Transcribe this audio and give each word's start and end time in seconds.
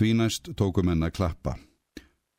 Því 0.00 0.14
næst 0.16 0.46
tókum 0.56 0.88
henn 0.88 1.04
að 1.04 1.18
klappa. 1.18 1.58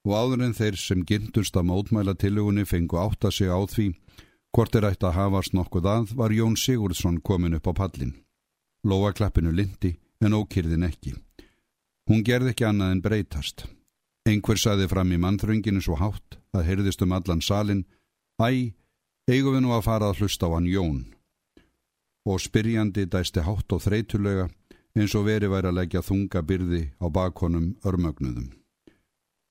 Og 0.10 0.14
áður 0.18 0.48
en 0.48 0.56
þeir 0.58 0.78
sem 0.82 1.04
gindust 1.06 1.54
að 1.54 1.68
mótmæla 1.70 2.16
tilugunni 2.18 2.64
fengu 2.66 2.98
átta 2.98 3.30
sig 3.30 3.54
á 3.54 3.62
því 3.70 3.92
hvort 4.50 4.78
er 4.80 4.88
ætti 4.88 5.06
að 5.06 5.20
hafast 5.20 5.54
nokkuð 5.54 5.90
að 5.92 6.16
var 6.18 6.34
Jón 6.34 6.56
Sigurdsson 6.58 7.20
komin 7.22 7.54
upp 7.60 7.70
á 7.70 7.74
pallin. 7.78 8.16
Lóa 8.82 9.12
klappinu 9.14 9.54
lindi 9.54 9.92
en 10.26 10.34
ókýrðin 10.34 10.88
ekki. 10.90 11.14
Hún 12.10 12.26
gerði 12.26 12.56
ekki 12.56 12.66
annað 12.66 12.96
en 12.96 13.04
breytast. 13.06 13.68
Einhver 14.26 14.58
saði 14.58 14.90
fram 14.90 15.14
í 15.14 15.22
mannþrönginu 15.22 15.86
svo 15.86 16.00
hátt 16.02 16.40
að 16.58 16.66
heyrðist 16.66 17.06
um 17.06 17.14
allan 17.14 17.46
salin 17.46 17.86
Æ, 18.42 18.74
eigum 19.30 19.54
við 19.54 19.68
nú 19.68 19.76
að 19.78 19.86
fara 19.86 20.10
að 20.10 20.24
hlusta 20.24 20.50
á 20.50 20.58
hann 20.58 20.66
Jón. 20.66 21.06
Og 22.26 22.42
spyrjandi 22.42 23.06
dæsti 23.06 23.46
hátt 23.46 23.70
og 23.70 23.86
þreytulega 23.86 24.50
eins 24.98 25.14
og 25.16 25.28
veri 25.28 25.48
væri 25.52 25.70
að 25.70 25.78
leggja 25.80 26.02
þunga 26.04 26.42
byrði 26.48 26.82
á 27.00 27.06
bakonum 27.08 27.68
örmögnuðum. 27.88 28.50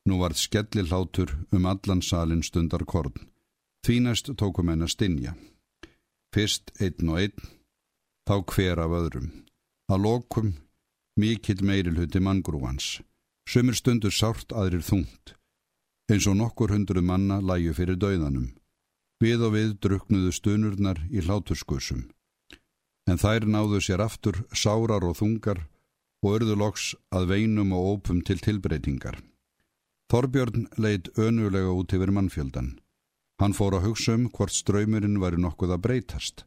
Nú 0.09 0.19
varð 0.21 0.41
skelli 0.41 0.85
hlátur 0.89 1.33
um 1.53 1.67
allan 1.67 2.03
salin 2.03 2.43
stundar 2.43 2.85
korn. 2.85 3.15
Þínast 3.87 4.33
tókum 4.37 4.69
henn 4.69 4.84
að 4.84 4.95
stinja. 4.95 5.34
Fyrst 6.34 6.73
einn 6.81 7.12
og 7.12 7.21
einn, 7.21 7.48
þá 8.29 8.37
hver 8.53 8.81
af 8.84 8.97
öðrum. 9.01 9.31
Að 9.91 10.03
lokum 10.05 10.53
mikill 11.17 11.65
meirilhuti 11.65 12.20
manngrúans. 12.20 13.01
Sumir 13.48 13.75
stundur 13.75 14.15
sárt 14.15 14.53
aðrir 14.53 14.84
þungt. 14.84 15.34
Eins 16.11 16.27
og 16.27 16.37
nokkur 16.39 16.73
hundru 16.75 17.03
manna 17.03 17.41
læju 17.41 17.75
fyrir 17.75 17.98
dauðanum. 17.98 18.53
Við 19.20 19.45
og 19.47 19.57
við 19.57 19.77
druknuðu 19.84 20.33
stunurnar 20.33 21.03
í 21.11 21.20
hláturskusum 21.25 22.09
en 23.09 23.21
þær 23.21 23.47
náðu 23.47 23.81
sér 23.85 24.03
aftur 24.05 24.43
sárar 24.53 25.07
og 25.07 25.17
þungar 25.21 25.65
og 26.25 26.37
örðu 26.37 26.57
loks 26.61 26.93
að 27.15 27.31
veinum 27.33 27.73
og 27.77 27.87
ópum 27.95 28.21
til 28.27 28.41
tilbreytingar. 28.45 29.21
Þorbjörn 30.11 30.67
leitt 30.83 31.09
önulega 31.17 31.73
út 31.73 31.95
yfir 31.95 32.11
mannfjöldan. 32.12 32.75
Hann 33.41 33.55
fór 33.57 33.79
að 33.79 33.87
hugsa 33.89 34.17
um 34.19 34.27
hvort 34.29 34.53
ströymurinn 34.53 35.20
væri 35.23 35.39
nokkuð 35.41 35.77
að 35.77 35.84
breytast. 35.87 36.45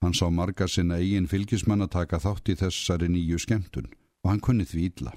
Hann 0.00 0.14
sá 0.14 0.28
marga 0.30 0.68
sinna 0.68 1.00
eigin 1.00 1.28
fylgismann 1.28 1.82
að 1.84 1.94
taka 1.96 2.20
þátt 2.22 2.52
í 2.52 2.56
þessari 2.60 3.08
nýju 3.10 3.40
skemmtun 3.42 3.90
og 4.22 4.30
hann 4.30 4.44
kunni 4.44 4.68
því 4.68 4.86
ítla. 4.90 5.12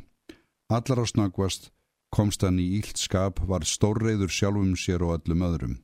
Allar 0.71 1.03
á 1.03 1.05
snakvast 1.05 1.69
komst 2.13 2.43
hann 2.45 2.59
í 2.59 2.65
ílt 2.79 2.97
skap 2.97 3.41
var 3.49 3.67
stórreiður 3.67 4.31
sjálfum 4.31 4.73
sér 4.79 5.03
og 5.05 5.19
öllum 5.19 5.45
öðrum. 5.47 5.75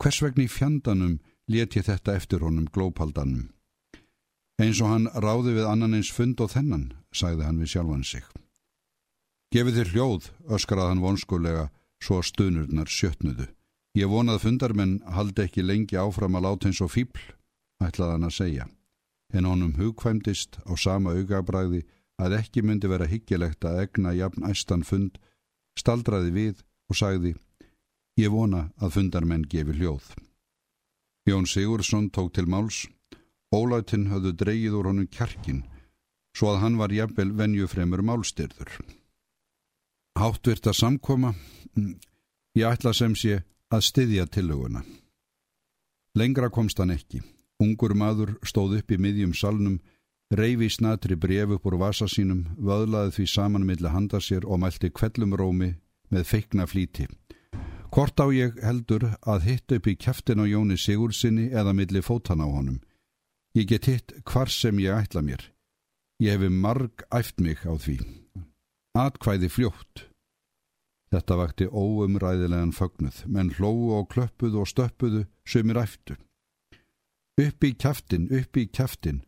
Hvers 0.00 0.22
vegna 0.22 0.46
í 0.46 0.50
fjandanum 0.50 1.18
let 1.48 1.76
ég 1.76 1.86
þetta 1.86 2.16
eftir 2.18 2.42
honum 2.46 2.70
glópaldanum? 2.72 3.50
Eins 4.62 4.78
og 4.82 4.90
hann 4.92 5.06
ráði 5.10 5.56
við 5.56 5.66
annan 5.66 5.96
eins 5.98 6.12
fund 6.14 6.38
og 6.40 6.52
þennan, 6.52 6.92
sagði 7.10 7.46
hann 7.48 7.58
við 7.58 7.72
sjálfan 7.72 8.04
sig. 8.06 8.26
Gefið 9.54 9.80
þér 9.80 9.90
hljóð, 9.94 10.28
öskrað 10.54 10.90
hann 10.92 11.02
vonskulega, 11.02 11.64
svo 12.02 12.20
að 12.20 12.28
stunurnar 12.30 12.90
sjötnudu. 12.90 13.48
Ég 13.94 14.10
vonað 14.10 14.42
fundarmenn 14.42 15.00
haldi 15.14 15.44
ekki 15.46 15.62
lengi 15.62 15.98
áfram 15.98 16.38
að 16.38 16.46
láta 16.46 16.70
eins 16.70 16.80
og 16.82 16.90
fíbl, 16.94 17.22
ætlaði 17.82 18.16
hann 18.16 18.28
að 18.28 18.36
segja. 18.38 18.66
En 19.34 19.46
honum 19.46 19.74
hugkvæmdist 19.78 20.58
á 20.66 20.72
sama 20.78 21.14
augabræði 21.14 21.84
að 22.22 22.38
ekki 22.38 22.62
myndi 22.62 22.90
vera 22.90 23.06
higgjilegt 23.10 23.66
að 23.66 23.80
egna 23.84 24.14
jafn 24.14 24.46
æstan 24.46 24.86
fund, 24.86 25.18
staldraði 25.78 26.34
við 26.34 26.62
og 26.90 26.98
sagði, 26.98 27.34
ég 28.18 28.30
vona 28.30 28.68
að 28.78 28.98
fundarmenn 28.98 29.46
gefi 29.50 29.74
hljóð. 29.78 30.14
Jón 31.26 31.46
Sigursson 31.50 32.10
tók 32.10 32.34
til 32.34 32.46
máls 32.46 32.84
Ólætin 33.54 34.08
höfðu 34.10 34.32
dreyið 34.40 34.76
úr 34.78 34.90
honum 34.90 35.06
kjarkin, 35.06 35.62
svo 36.34 36.50
að 36.52 36.60
hann 36.64 36.78
var 36.80 36.92
jafnvel 36.94 37.30
venjufremur 37.38 38.02
málstyrður. 38.02 38.72
Háttvirt 40.18 40.66
að 40.70 40.78
samkoma, 40.80 41.34
ég 42.58 42.66
ætla 42.66 42.94
sem 42.94 43.14
sé 43.14 43.42
að 43.70 43.86
styðja 43.88 44.26
tillöguna. 44.26 44.82
Lengra 46.18 46.50
komst 46.50 46.78
hann 46.78 46.94
ekki. 46.94 47.22
Ungur 47.62 47.94
maður 47.94 48.36
stóð 48.46 48.78
upp 48.80 48.92
í 48.94 48.98
miðjum 48.98 49.34
salnum, 49.34 49.80
reyfi 50.34 50.68
snatri 50.70 51.16
bref 51.18 51.54
upp 51.56 51.66
úr 51.66 51.78
vasa 51.78 52.06
sínum, 52.10 52.44
vöðlaði 52.58 53.14
því 53.16 53.26
saman 53.30 53.66
millir 53.66 53.94
handa 53.94 54.20
sér 54.22 54.46
og 54.46 54.62
mælti 54.62 54.90
kvellum 54.90 55.34
rómi 55.38 55.74
með 56.10 56.26
feikna 56.30 56.66
flíti. 56.66 57.06
Hvort 57.94 58.18
á 58.18 58.26
ég 58.34 58.58
heldur 58.62 59.12
að 59.22 59.46
hitt 59.46 59.74
upp 59.76 59.86
í 59.86 59.94
kæftin 59.94 60.42
á 60.42 60.46
Jóni 60.50 60.78
Sigursinni 60.78 61.50
eða 61.54 61.74
millir 61.74 62.02
fótan 62.02 62.42
á 62.42 62.46
honum. 62.50 62.80
Ég 63.54 63.68
get 63.70 63.86
hitt 63.86 64.12
hvar 64.26 64.50
sem 64.50 64.78
ég 64.82 64.90
ætla 64.90 65.22
mér. 65.22 65.42
Ég 66.18 66.34
hefi 66.34 66.48
marg 66.50 67.04
æft 67.14 67.38
mig 67.38 67.62
á 67.62 67.74
því. 67.78 68.00
Atkvæði 68.98 69.50
fljótt. 69.50 70.08
Þetta 71.14 71.36
vakti 71.38 71.66
óumræðilegan 71.70 72.74
fögnuð, 72.74 73.20
menn 73.30 73.52
hlóu 73.54 73.92
og 73.94 74.08
klöppuðu 74.10 74.64
og 74.64 74.70
stöppuðu 74.70 75.22
sömur 75.46 75.78
æftu. 75.84 76.16
Upp 77.38 77.66
í 77.66 77.70
kæftin, 77.78 78.26
upp 78.34 78.58
í 78.58 78.66
kæftin 78.66 79.22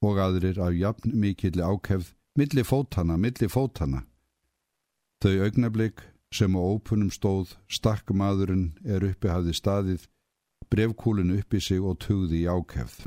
og 0.00 0.16
aðrir 0.24 0.56
af 0.64 0.72
jafn 0.72 1.12
mikilli 1.20 1.60
ákefð, 1.60 2.14
milli 2.40 2.64
fótana, 2.64 3.20
milli 3.20 3.48
fótana. 3.52 4.06
Þau 5.20 5.36
augnablik 5.44 6.00
sem 6.32 6.56
á 6.56 6.60
ópunum 6.64 7.12
stóð, 7.12 7.58
stakk 7.68 8.08
maðurinn 8.16 8.70
er 8.88 9.04
uppi 9.04 9.28
hafði 9.28 9.52
staðið, 9.52 10.08
brevkúlin 10.72 11.36
uppi 11.36 11.60
sig 11.60 11.84
og 11.84 12.00
tugði 12.00 12.46
í 12.46 12.48
ákefð. 12.48 13.04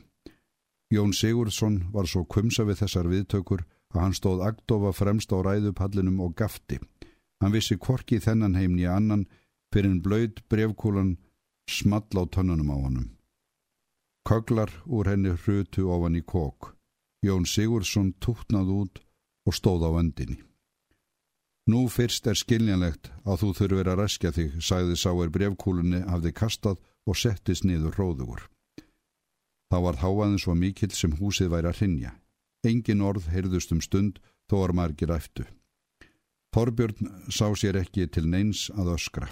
Jón 0.93 1.13
Sigurðsson 1.17 1.87
var 1.93 2.05
svo 2.05 2.21
kumsa 2.29 2.67
við 2.67 2.83
þessar 2.83 3.07
viðtökur 3.09 3.63
að 3.93 4.01
hann 4.01 4.13
stóð 4.13 4.43
agdofa 4.45 4.91
fremst 4.93 5.31
á 5.33 5.41
ræðupallinum 5.41 6.19
og 6.21 6.35
gafti. 6.37 6.77
Hann 7.41 7.53
vissi 7.55 7.79
korki 7.81 8.19
þennan 8.21 8.57
heimni 8.59 8.85
annan 8.85 9.25
fyrir 9.73 9.89
en 9.89 10.03
blöyt 10.05 10.43
brevkúlan 10.53 11.15
small 11.65 12.05
á 12.13 12.23
tönnunum 12.29 12.69
á 12.69 12.77
honum. 12.77 13.09
Köglar 14.29 14.69
úr 14.85 15.09
henni 15.09 15.33
hrutu 15.33 15.89
ofan 15.89 16.19
í 16.19 16.21
kók. 16.21 16.75
Jón 17.25 17.49
Sigurðsson 17.49 18.13
tútnað 18.21 18.69
út 18.77 19.03
og 19.49 19.57
stóð 19.57 19.89
á 19.89 19.91
vendinni. 19.97 20.39
Nú 21.73 21.87
fyrst 21.89 22.27
er 22.27 22.37
skiljanlegt 22.37 23.09
að 23.23 23.39
þú 23.41 23.53
þurfir 23.57 23.89
að 23.89 24.01
reskja 24.03 24.31
þig, 24.35 24.57
sagði 24.61 24.99
sáir 24.99 25.31
brevkúlunni 25.33 26.03
hafði 26.05 26.33
kastað 26.35 26.81
og 27.07 27.17
settist 27.17 27.65
niður 27.65 27.95
róðugur. 27.97 28.52
Þá 29.73 29.79
var 29.81 29.95
háaðin 30.03 30.37
svo 30.37 30.53
mikill 30.53 30.91
sem 30.93 31.15
húsið 31.17 31.47
væri 31.49 31.65
að 31.71 31.79
hrinja. 31.79 32.11
Engin 32.61 32.99
orð 33.01 33.25
heyrðust 33.33 33.71
um 33.73 33.79
stund 33.81 34.19
þó 34.45 34.59
var 34.59 34.73
margir 34.77 35.09
eftu. 35.09 35.47
Þorbjörn 36.53 37.07
sá 37.33 37.47
sér 37.57 37.79
ekki 37.79 38.05
til 38.05 38.27
neins 38.29 38.67
að 38.69 38.91
öskra. 38.93 39.31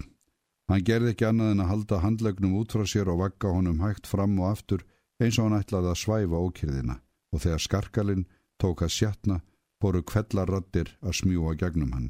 Hann 0.65 0.81
gerði 0.87 1.11
ekki 1.13 1.27
annað 1.27 1.51
en 1.53 1.61
að 1.61 1.69
halda 1.69 1.99
handlegnum 2.01 2.55
út 2.57 2.73
frá 2.73 2.87
sér 2.89 3.11
og 3.13 3.19
vakka 3.21 3.51
honum 3.53 3.83
hægt 3.85 4.09
fram 4.09 4.33
og 4.39 4.47
aftur 4.55 4.81
eins 5.21 5.37
og 5.37 5.45
hann 5.51 5.59
ætlaði 5.59 5.91
að 5.91 6.01
svæfa 6.01 6.41
ókyrðina 6.47 6.97
og 7.29 7.45
þegar 7.45 7.63
skarkalinn 7.67 8.25
tók 8.57 8.81
að 8.81 8.95
sjatna 8.97 9.37
voru 9.77 10.01
kvellarrattir 10.01 10.95
að 11.05 11.19
smjúa 11.21 11.53
gegnum 11.61 11.93
hann. 11.93 12.09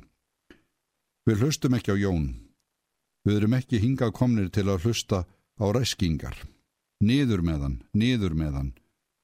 Við 1.27 1.43
hlustum 1.43 1.75
ekki 1.75 1.99
á 1.99 1.99
Jón. 1.99 2.31
Við 3.27 3.41
erum 3.41 3.59
ekki 3.59 3.83
hingað 3.83 4.15
komnir 4.15 4.47
til 4.55 4.69
að 4.71 4.87
hlusta 4.87 5.25
á 5.27 5.65
ræskingar. 5.67 6.39
Niður 7.01 7.41
með 7.41 7.61
hann, 7.65 7.77
niður 7.97 8.35
með 8.37 8.57
hann 8.59 8.71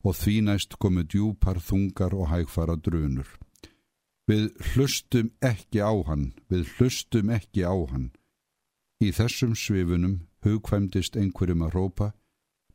og 0.07 0.15
því 0.17 0.35
næst 0.47 0.77
komu 0.81 1.03
djúpar 1.03 1.59
þungar 1.61 2.13
og 2.15 2.29
hægfara 2.31 2.77
drunur. 2.79 3.27
Við 4.27 4.51
hlustum 4.71 5.31
ekki 5.45 5.81
á 5.83 5.93
hann, 6.07 6.31
við 6.49 6.67
hlustum 6.77 7.31
ekki 7.33 7.63
á 7.67 7.75
hann. 7.91 8.11
Í 9.03 9.11
þessum 9.13 9.53
svifunum 9.55 10.21
hugkvæmdist 10.45 11.17
einhverjum 11.19 11.65
að 11.67 11.75
rópa 11.75 12.13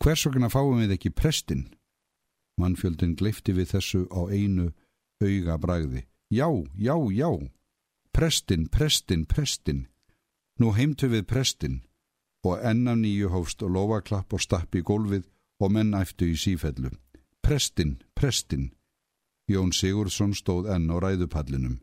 Hvers 0.03 0.25
vegna 0.27 0.49
fáum 0.51 0.81
við 0.81 0.97
ekki 0.97 1.12
prestin? 1.15 1.69
Mannfjöldin 2.59 3.12
gleifti 3.15 3.53
við 3.55 3.69
þessu 3.71 4.01
á 4.11 4.27
einu 4.35 4.73
auga 5.23 5.55
bræði. 5.62 6.03
Já, 6.27 6.49
já, 6.75 6.97
já. 7.15 7.31
Prestin, 8.11 8.67
prestin, 8.67 9.23
prestin. 9.31 9.87
Nú 10.59 10.73
heimtu 10.75 11.06
við 11.06 11.23
prestin 11.31 11.76
og 12.47 12.62
enna 12.67 12.94
nýju 12.99 13.31
hófst 13.33 13.62
og 13.62 13.75
lofaklapp 13.77 14.35
og 14.35 14.43
stapp 14.43 14.75
í 14.75 14.83
gólfið 14.83 15.29
og 15.62 15.73
menn 15.73 15.94
æftu 15.94 16.27
í 16.33 16.37
sífellu. 16.39 16.91
Prestin, 17.43 17.99
prestin. 18.15 18.71
Jón 19.50 19.73
Sigurðsson 19.75 20.35
stóð 20.35 20.71
enn 20.75 20.91
á 20.91 20.97
ræðupallinum. 21.03 21.81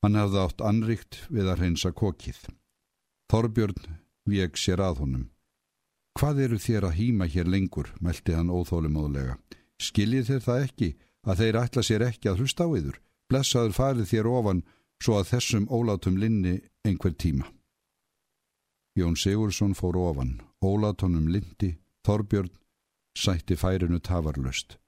Hann 0.00 0.16
hafði 0.16 0.40
átt 0.44 0.64
anrikt 0.64 1.20
við 1.28 1.50
að 1.50 1.60
hreinsa 1.60 1.92
kokið. 1.92 2.40
Þorbjörn 3.32 3.98
veg 4.28 4.56
sér 4.56 4.80
að 4.84 5.04
honum. 5.04 5.28
Hvað 6.16 6.42
eru 6.46 6.58
þér 6.58 6.88
að 6.88 6.96
hýma 6.98 7.28
hér 7.30 7.48
lengur, 7.48 7.92
meldi 8.00 8.34
hann 8.34 8.50
óþólumóðlega. 8.50 9.38
Skiljið 9.80 10.26
þér 10.30 10.42
það 10.46 10.64
ekki 10.64 10.90
að 11.24 11.40
þeir 11.40 11.58
ætla 11.60 11.84
sér 11.86 12.04
ekki 12.08 12.30
að 12.30 12.42
hlusta 12.42 12.66
á 12.66 12.70
yður. 12.76 13.00
Blessaður 13.30 13.76
farið 13.76 14.10
þér 14.10 14.28
ofan 14.28 14.62
svo 15.00 15.16
að 15.20 15.30
þessum 15.34 15.68
ólátum 15.70 16.18
linni 16.20 16.60
einhver 16.84 17.14
tíma. 17.14 17.46
Jón 18.98 19.16
Sigursson 19.16 19.74
fór 19.74 19.96
ofan, 19.96 20.40
ólatónum 20.62 21.28
lindi, 21.30 21.76
Þorbjörn 22.06 22.50
sætti 23.16 23.56
færinu 23.56 24.00
tafarlust. 24.00 24.78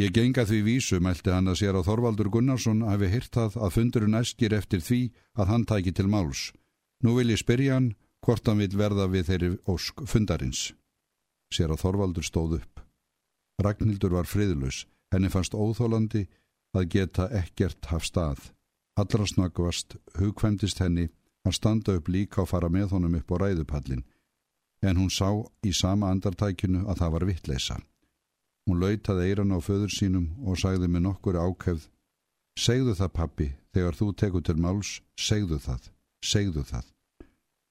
Ég 0.00 0.12
genga 0.16 0.44
því 0.48 0.60
vísu, 0.64 1.00
meldi 1.04 1.32
hann 1.32 1.50
að 1.52 1.58
sér 1.60 1.76
að 1.76 1.88
Þorvaldur 1.90 2.30
Gunnarsson 2.32 2.80
hafi 2.86 3.10
hýrtað 3.12 3.58
að 3.60 3.74
fundurinn 3.76 4.16
eskir 4.16 4.54
eftir 4.56 4.80
því 4.80 5.00
að 5.36 5.50
hann 5.52 5.66
tæki 5.68 5.92
til 5.92 6.08
máls. 6.08 6.52
Nú 7.04 7.16
vil 7.18 7.32
ég 7.32 7.42
spyrja 7.42 7.76
hann 7.76 7.92
hvort 8.24 8.46
hann 8.48 8.62
vil 8.62 8.72
verða 8.78 9.08
við 9.12 9.28
þeirri 9.28 9.50
ósk 9.68 10.04
fundarins. 10.08 10.72
Sér 11.52 11.74
að 11.74 11.82
Þorvaldur 11.84 12.24
stóð 12.24 12.56
upp. 12.60 12.80
Ragnhildur 13.60 14.16
var 14.16 14.28
friðlus, 14.28 14.86
henni 15.12 15.28
fannst 15.28 15.52
óþólandi 15.52 16.24
að 16.72 16.88
geta 16.94 17.28
ekkert 17.28 17.90
haf 17.92 18.08
stað. 18.08 18.48
Allra 18.96 19.26
snakvast 19.28 19.98
hugkvæmtist 20.16 20.80
henni 20.80 21.10
að 21.46 21.56
standa 21.58 21.96
upp 21.98 22.08
líka 22.08 22.42
og 22.42 22.50
fara 22.50 22.68
með 22.68 22.96
honum 22.96 23.16
upp 23.18 23.32
á 23.34 23.36
ræðupallin, 23.42 24.04
en 24.82 24.98
hún 24.98 25.10
sá 25.10 25.28
í 25.66 25.72
sama 25.72 26.10
andartækinu 26.10 26.86
að 26.86 27.02
það 27.02 27.12
var 27.16 27.26
vittleisa. 27.30 27.78
Hún 28.66 28.78
lautaði 28.82 29.28
eiran 29.30 29.54
á 29.54 29.58
föður 29.58 29.90
sínum 29.90 30.30
og 30.46 30.58
sagði 30.58 30.88
með 30.88 31.08
nokkur 31.08 31.38
ákefð 31.38 31.88
Segðu 32.58 32.92
það 32.94 33.12
pappi, 33.16 33.48
þegar 33.72 33.96
þú 33.96 34.06
tekur 34.20 34.42
til 34.44 34.58
máls, 34.60 35.00
segðu 35.16 35.58
það, 35.58 35.88
segðu 36.20 36.64
það. 36.68 36.86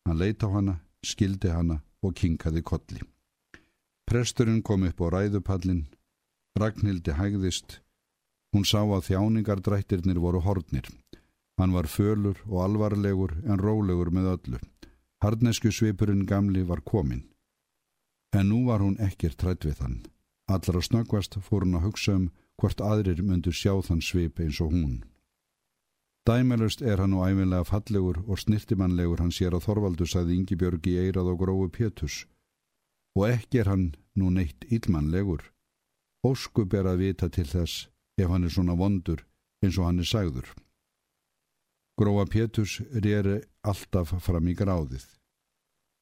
Hann 0.08 0.18
leita 0.18 0.50
á 0.50 0.54
hana, 0.58 0.76
skildi 1.06 1.52
hana 1.54 1.82
og 2.02 2.16
kinkaði 2.18 2.64
kolli. 2.66 3.02
Presturinn 4.10 4.64
kom 4.66 4.88
upp 4.90 5.02
á 5.06 5.08
ræðupallin, 5.14 5.86
Ragnhildi 6.58 7.14
hægðist. 7.14 7.80
Hún 8.52 8.66
sá 8.66 8.82
að 8.82 9.06
þjáningardrættirnir 9.12 10.20
voru 10.20 10.42
hornir. 10.42 10.90
Hann 11.62 11.74
var 11.78 11.86
fölur 11.86 12.40
og 12.50 12.64
alvarlegur 12.64 13.36
en 13.46 13.60
rólegur 13.62 14.10
með 14.10 14.28
öllu. 14.32 14.60
Hardnesku 15.22 15.70
svipurinn 15.70 16.24
gamli 16.26 16.64
var 16.66 16.80
komin. 16.82 17.28
En 18.34 18.48
nú 18.50 18.64
var 18.66 18.82
hún 18.82 18.96
ekkir 18.98 19.36
trætt 19.38 19.68
við 19.68 19.84
hann. 19.84 20.00
Allra 20.50 20.82
snöggvast 20.82 21.38
fór 21.46 21.62
hún 21.62 21.78
að 21.78 21.86
hugsa 21.86 22.16
um 22.18 22.32
hvort 22.58 22.82
aðrir 22.82 23.22
myndu 23.22 23.54
sjá 23.54 23.76
þann 23.86 24.02
svip 24.02 24.42
eins 24.42 24.58
og 24.66 24.74
hún. 24.74 24.96
Dæmelust 26.26 26.82
er 26.82 26.98
hann 26.98 27.14
og 27.14 27.28
æfinlega 27.30 27.70
fallegur 27.70 28.24
og 28.26 28.42
snirtimannlegur 28.42 29.22
hann 29.22 29.36
sér 29.38 29.54
að 29.54 29.68
Þorvaldu 29.68 30.10
sagði 30.10 30.40
Ingi 30.40 30.58
Björgi 30.58 30.96
eirað 31.04 31.30
og 31.36 31.40
grófi 31.44 31.70
Pétus. 31.78 32.18
Og 33.14 33.28
ekki 33.30 33.62
er 33.62 33.70
hann 33.70 33.86
nú 34.18 34.34
neitt 34.34 34.66
ílmannlegur. 34.66 35.46
Óskup 36.26 36.74
er 36.74 36.90
að 36.90 37.06
vita 37.06 37.30
til 37.30 37.46
þess 37.54 37.86
ef 38.18 38.34
hann 38.34 38.50
er 38.50 38.58
svona 38.58 38.74
vondur 38.74 39.28
eins 39.62 39.78
og 39.78 39.86
hann 39.92 40.02
er 40.02 40.10
sagður. 40.10 40.50
Grófa 42.02 42.26
Pétus 42.26 42.80
reyri 42.98 43.44
alltaf 43.62 44.16
fram 44.26 44.48
í 44.50 44.56
gráðið. 44.58 45.04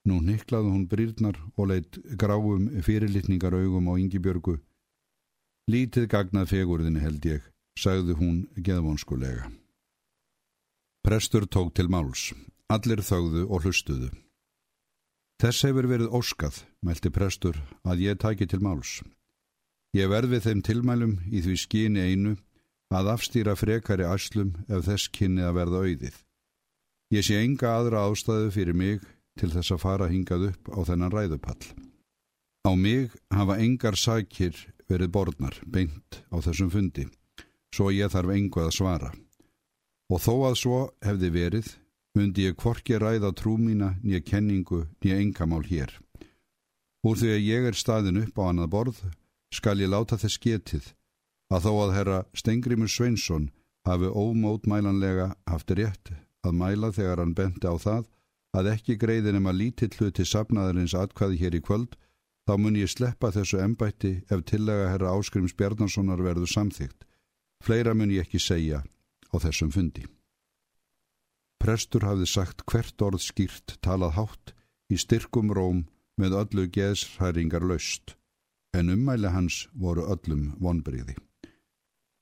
Nú 0.08 0.22
niklaði 0.24 0.72
hún 0.72 0.86
brýrnar 0.88 1.36
og 1.60 1.68
leitt 1.74 2.00
gráum 2.22 2.70
fyrirlitningar 2.86 3.58
augum 3.58 3.90
á 3.92 4.00
Yngibjörgu. 4.00 4.56
Lítið 5.68 6.08
gagnað 6.14 6.54
fegurðinni 6.54 7.04
held 7.04 7.28
ég, 7.28 7.44
sagði 7.76 8.16
hún 8.16 8.38
geðvonskulega. 8.56 9.52
Prestur 11.04 11.44
tók 11.52 11.76
til 11.76 11.90
máls. 11.92 12.32
Allir 12.72 13.04
þögðu 13.04 13.44
og 13.50 13.68
hlustuðu. 13.68 14.10
Þess 15.44 15.68
hefur 15.68 15.88
verið 15.92 16.16
óskað, 16.16 16.64
meldi 16.80 17.12
prestur, 17.12 17.60
að 17.84 18.08
ég 18.08 18.20
taki 18.24 18.48
til 18.48 18.64
máls. 18.64 19.02
Ég 19.92 20.08
verði 20.08 20.40
þeim 20.48 20.64
tilmælum 20.64 21.20
í 21.28 21.44
því 21.44 21.60
skíni 21.60 22.08
einu 22.08 22.38
að 22.90 23.12
afstýra 23.14 23.54
frekari 23.58 24.06
aslum 24.08 24.56
ef 24.68 24.88
þess 24.88 25.12
kynni 25.14 25.46
að 25.46 25.58
verða 25.60 25.84
auðið. 25.86 26.18
Ég 27.14 27.26
sé 27.26 27.38
enga 27.42 27.76
aðra 27.78 28.06
ástæðu 28.10 28.52
fyrir 28.54 28.78
mig 28.78 29.06
til 29.40 29.52
þess 29.54 29.74
að 29.74 29.84
fara 29.84 30.10
hingað 30.10 30.50
upp 30.50 30.72
á 30.74 30.80
þennan 30.90 31.14
ræðupall. 31.14 31.64
Á 32.66 32.72
mig 32.76 33.14
hafa 33.34 33.58
engar 33.62 33.96
sækir 33.98 34.58
verið 34.90 35.14
borðnar, 35.14 35.56
beint 35.66 36.22
á 36.34 36.38
þessum 36.42 36.70
fundi, 36.74 37.06
svo 37.74 37.90
ég 37.94 38.12
þarf 38.12 38.34
engu 38.36 38.66
að 38.66 38.76
svara. 38.76 39.14
Og 40.10 40.22
þó 40.22 40.34
að 40.50 40.60
svo 40.60 40.80
hefði 41.06 41.30
verið, 41.34 41.72
myndi 42.18 42.50
ég 42.50 42.58
kvorki 42.58 42.98
ræða 42.98 43.32
trú 43.38 43.56
mína 43.62 43.94
nýja 44.02 44.22
kenningu 44.26 44.88
nýja 45.00 45.22
engamál 45.22 45.64
hér. 45.70 45.94
Úr 47.06 47.16
því 47.16 47.30
að 47.38 47.46
ég 47.46 47.68
er 47.70 47.78
staðin 47.78 48.22
upp 48.26 48.42
á 48.42 48.44
annað 48.50 48.72
borð, 48.74 49.04
skal 49.54 49.78
ég 49.80 49.94
láta 49.94 50.18
þess 50.20 50.42
getið 50.42 50.90
að 51.50 51.66
þó 51.66 51.72
að 51.84 51.96
herra 51.98 52.20
Stengrimur 52.38 52.92
Sveinsson 52.92 53.50
hafi 53.88 54.10
ómótmælanlega 54.10 55.34
haft 55.50 55.72
rétt 55.78 56.14
að 56.46 56.58
mæla 56.62 56.92
þegar 56.96 57.24
hann 57.24 57.36
benti 57.38 57.68
á 57.68 57.76
það 57.80 58.06
að 58.58 58.70
ekki 58.74 58.98
greiðin 59.02 59.40
um 59.40 59.50
að 59.50 59.60
lítill 59.62 59.92
hluti 59.98 60.26
sapnaðarins 60.26 60.96
atkvæði 60.98 61.42
hér 61.42 61.58
í 61.60 61.62
kvöld, 61.66 61.98
þá 62.48 62.54
mun 62.58 62.80
ég 62.80 62.90
sleppa 62.90 63.32
þessu 63.34 63.60
embætti 63.62 64.14
ef 64.30 64.46
tillega 64.50 64.90
herra 64.94 65.14
Áskrims 65.14 65.54
Bjarnasonar 65.54 66.22
verður 66.26 66.50
samþygt. 66.50 67.06
Fleira 67.62 67.94
mun 67.94 68.14
ég 68.14 68.26
ekki 68.26 68.42
segja 68.42 68.82
á 69.30 69.36
þessum 69.38 69.74
fundi. 69.74 70.08
Prestur 71.60 72.08
hafði 72.08 72.26
sagt 72.32 72.64
hvert 72.72 73.02
orð 73.04 73.22
skýrt 73.22 73.78
talað 73.86 74.16
hátt 74.18 74.54
í 74.90 74.98
styrkum 74.98 75.52
róm 75.54 75.86
með 76.18 76.38
öllu 76.42 76.70
geðshæringar 76.74 77.68
laust, 77.68 78.16
en 78.74 78.90
ummæli 78.96 79.30
hans 79.30 79.68
voru 79.76 80.08
öllum 80.10 80.54
vonbriði. 80.58 81.18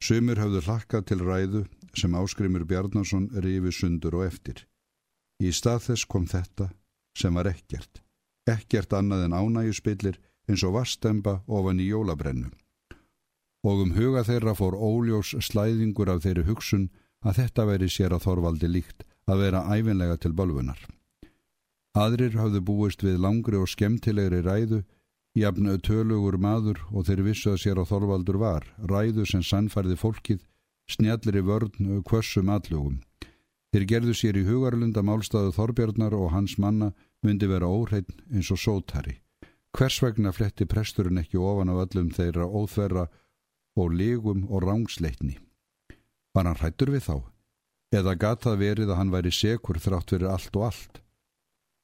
Sumur 0.03 0.39
hafðu 0.39 0.61
hlakkað 0.65 1.05
til 1.09 1.19
ræðu 1.23 1.63
sem 1.97 2.15
Áskrimur 2.15 2.65
Bjarnason 2.69 3.29
rifi 3.43 3.73
sundur 3.73 4.19
og 4.19 4.27
eftir. 4.27 4.65
Í 5.41 5.49
stað 5.53 5.89
þess 5.89 6.05
kom 6.09 6.27
þetta 6.29 6.69
sem 7.17 7.33
var 7.33 7.49
ekkert, 7.49 8.03
ekkert 8.49 8.93
annað 8.93 9.25
en 9.27 9.37
ánægjuspillir 9.37 10.19
eins 10.47 10.63
og 10.63 10.77
vastemba 10.77 11.41
ofan 11.47 11.81
í 11.81 11.89
jólabrennu. 11.89 12.51
Og 13.65 13.83
um 13.83 13.95
huga 13.97 14.23
þeirra 14.23 14.53
fór 14.55 14.77
óljós 14.77 15.33
slæðingur 15.49 16.13
af 16.13 16.23
þeirri 16.25 16.45
hugsun 16.47 16.87
að 17.25 17.41
þetta 17.41 17.65
veri 17.67 17.89
sér 17.89 18.13
að 18.15 18.27
Þorvaldi 18.27 18.69
líkt 18.69 19.03
að 19.27 19.41
vera 19.43 19.65
æfinlega 19.73 20.17
til 20.21 20.33
bölfunar. 20.37 20.79
Aðrir 21.97 22.37
hafðu 22.37 22.61
búist 22.61 23.03
við 23.03 23.17
langri 23.23 23.57
og 23.57 23.69
skemmtilegri 23.71 24.43
ræðu, 24.45 24.83
jafnu 25.37 25.77
tölugur 25.83 26.37
maður 26.41 26.79
og 26.91 27.05
þeir 27.07 27.23
vissu 27.27 27.51
að 27.53 27.61
sér 27.63 27.81
að 27.81 27.91
Þorvaldur 27.91 28.39
var, 28.41 28.65
ræðu 28.89 29.25
sem 29.29 29.43
sannfærði 29.45 29.97
fólkið, 29.99 30.41
snjallir 30.89 31.39
í 31.39 31.43
vörn 31.45 32.01
kvössum 32.07 32.49
allugum. 32.53 32.99
Þeir 33.73 33.85
gerðu 33.91 34.15
sér 34.15 34.39
í 34.39 34.45
hugarlunda 34.47 35.03
málstaðu 35.03 35.53
Þorbjörnar 35.57 36.15
og 36.17 36.31
hans 36.33 36.57
manna 36.57 36.93
myndi 37.25 37.49
vera 37.49 37.69
óhreitn 37.69 38.21
eins 38.33 38.51
og 38.53 38.61
sótari. 38.61 39.17
Hvers 39.75 39.99
vegna 40.01 40.31
fletti 40.33 40.65
presturinn 40.65 41.19
ekki 41.21 41.37
ofan 41.37 41.69
af 41.69 41.83
öllum 41.85 42.13
þeirra 42.15 42.47
óþverra 42.47 43.07
og 43.77 43.91
legum 43.93 44.47
og 44.49 44.63
rángsleitni? 44.63 45.37
Var 46.33 46.47
hann 46.47 46.57
hrættur 46.57 46.93
við 46.95 47.03
þá? 47.09 47.17
Eða 47.93 48.15
gatað 48.19 48.63
verið 48.63 48.89
að 48.91 48.99
hann 49.01 49.13
væri 49.13 49.31
sekur 49.31 49.79
þrátt 49.79 50.15
fyrir 50.15 50.31
allt 50.31 50.57
og 50.57 50.65
allt? 50.71 51.01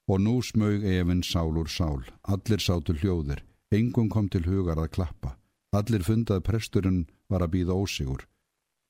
Og 0.08 0.20
nú 0.20 0.40
smög 0.44 0.84
efinn 0.84 1.22
sál 1.24 1.56
úr 1.56 1.68
sál. 1.68 2.04
Allir 2.22 2.60
sátu 2.60 2.92
hljóðir. 2.92 3.40
Engum 3.72 4.10
kom 4.12 4.28
til 4.28 4.44
hugar 4.44 4.78
að 4.78 4.92
klappa. 4.96 5.36
Allir 5.72 6.04
fundað 6.04 6.44
presturinn 6.46 7.06
var 7.28 7.42
að 7.42 7.54
býða 7.54 7.74
ósigur. 7.74 8.26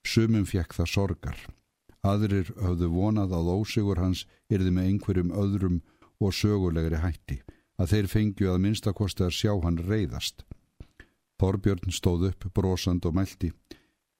Sumum 0.04 0.44
fjekk 0.44 0.74
það 0.76 0.90
sorgar. 0.90 1.38
Aðrir 2.04 2.50
höfðu 2.60 2.90
vonað 2.92 3.32
að 3.32 3.52
ósigur 3.54 4.02
hans 4.02 4.26
yrði 4.52 4.74
með 4.74 4.88
einhverjum 4.90 5.30
öðrum 5.32 5.78
og 6.20 6.34
sögulegri 6.36 7.00
hætti, 7.00 7.38
að 7.80 7.94
þeir 7.94 8.10
fengju 8.12 8.50
að 8.52 8.60
minnstakosti 8.66 9.24
að 9.24 9.36
sjá 9.38 9.52
hann 9.64 9.80
reyðast. 9.80 10.44
Þorbjörn 11.40 11.92
stóð 11.92 12.28
upp, 12.30 12.44
brosand 12.54 13.06
og 13.08 13.16
mælti. 13.16 13.50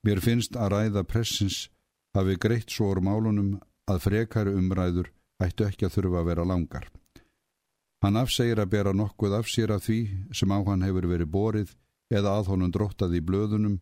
Mér 0.05 0.21
finnst 0.25 0.57
að 0.57 0.73
ræða 0.75 1.05
pressins 1.09 1.69
hafi 2.17 2.39
greitt 2.41 2.73
svo 2.73 2.91
úr 2.93 3.03
málunum 3.05 3.59
að 3.91 4.03
frekari 4.07 4.57
umræður 4.57 5.11
ættu 5.43 5.67
ekki 5.67 5.88
að 5.88 5.97
þurfa 5.97 6.21
að 6.21 6.29
vera 6.31 6.45
langar. 6.49 6.87
Hann 8.05 8.21
afsegir 8.21 8.61
að 8.61 8.73
bera 8.75 8.93
nokkuð 8.93 9.38
af 9.38 9.49
sér 9.49 9.73
af 9.75 9.87
því 9.87 9.99
sem 10.37 10.53
á 10.53 10.59
hann 10.67 10.85
hefur 10.85 11.09
verið 11.09 11.31
borið 11.33 11.71
eða 12.12 12.35
að 12.38 12.50
honum 12.53 12.73
dróttað 12.75 13.17
í 13.17 13.23
blöðunum 13.25 13.79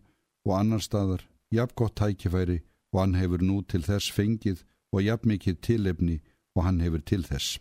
og 0.47 0.52
annar 0.59 0.82
staðar, 0.82 1.25
jafn 1.50 1.75
gott 1.76 1.97
tækifæri 1.99 2.61
og 2.92 3.00
hann 3.00 3.16
hefur 3.18 3.42
nú 3.42 3.62
til 3.66 3.82
þess 3.82 4.12
fengið 4.14 4.62
og 4.92 5.02
jafn 5.02 5.32
mikið 5.32 5.59
tilefni 5.66 6.21
og 6.56 6.64
hann 6.66 6.80
hefur 6.85 7.02
til 7.02 7.25
þess. 7.26 7.59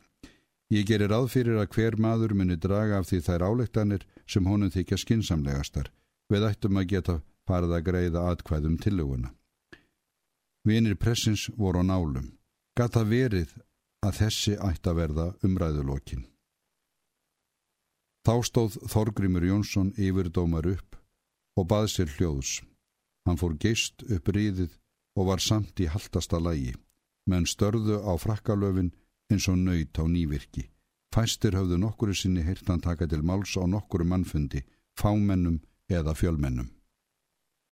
Ég 0.72 0.86
gerir 0.88 1.12
aðfyrir 1.12 1.60
að 1.60 1.74
hver 1.76 1.98
maður 2.00 2.36
muni 2.38 2.56
draga 2.56 3.02
af 3.02 3.10
því 3.10 3.20
þær 3.26 3.44
álektanir 3.50 4.06
sem 4.28 4.46
honum 4.48 4.72
þykja 4.72 5.02
skinsamlegastar, 5.02 5.90
við 6.32 6.46
ættum 6.48 6.80
að 6.80 6.88
geta 6.94 7.16
farið 7.50 7.76
að 7.76 7.86
greiða 7.90 8.28
atkvæðum 8.32 8.78
tillöguna. 8.80 9.34
Vinir 10.64 10.96
pressins 10.96 11.50
voru 11.58 11.82
á 11.82 11.84
nálum. 11.84 12.38
Gata 12.78 13.04
verið 13.04 13.52
að 14.06 14.18
þessi 14.22 14.58
ætti 14.58 14.90
að 14.90 15.00
verða 15.00 15.28
umræðulokkin. 15.46 16.26
Þá 18.26 18.34
stóð 18.46 18.78
Þorgrimur 18.90 19.46
Jónsson 19.46 19.94
yfirdómar 19.98 20.68
upp 20.70 20.98
og 21.58 21.68
bað 21.70 21.88
sér 21.94 22.12
hljóðs. 22.18 22.62
Hann 23.26 23.38
fór 23.38 23.58
geist 23.62 24.04
upp 24.10 24.30
ríðið 24.34 24.78
og 25.18 25.28
var 25.30 25.42
samt 25.42 25.80
í 25.82 25.90
haltasta 25.90 26.40
lægi, 26.42 26.76
menn 27.30 27.48
störðu 27.50 28.02
á 28.02 28.14
frakkalöfin 28.18 28.94
eins 29.32 29.48
og 29.52 29.58
nöyt 29.62 29.98
á 29.98 30.06
nývirki. 30.06 30.70
Fæstir 31.12 31.58
höfðu 31.58 31.78
nokkuru 31.82 32.14
sinni 32.16 32.44
hirtan 32.46 32.82
taka 32.82 33.08
til 33.08 33.22
máls 33.22 33.58
á 33.60 33.66
nokkuru 33.68 34.06
mannfundi, 34.08 34.64
fámennum 34.96 35.60
eða 35.92 36.16
fjölmennum. 36.16 36.70